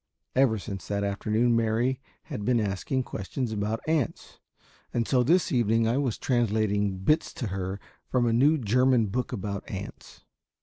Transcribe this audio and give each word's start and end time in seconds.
Ever 0.35 0.57
since 0.57 0.87
that 0.87 1.03
afternoon 1.03 1.55
Mary 1.55 2.01
had 2.23 2.43
been 2.43 2.59
asking 2.59 3.03
questions 3.03 3.51
about 3.51 3.81
ants, 3.87 4.39
and 4.91 5.07
so 5.07 5.21
this 5.21 5.51
evening 5.51 5.87
I 5.87 5.99
was 5.99 6.17
translating 6.17 6.97
bits 6.97 7.31
to 7.35 7.49
her 7.49 7.79
from 8.07 8.25
a 8.25 8.33
new 8.33 8.57
German 8.57 9.05
book 9.09 9.31
about 9.31 9.63
ants. 9.69 10.21